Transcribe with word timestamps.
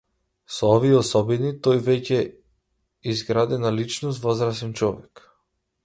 Со 0.53 0.69
овие 0.77 0.93
особини, 1.01 1.51
тој 1.67 1.77
е 1.79 1.83
веќе 1.89 2.19
изградена 3.13 3.75
личност, 3.83 4.27
возрасен 4.29 4.77
човек. 4.83 5.29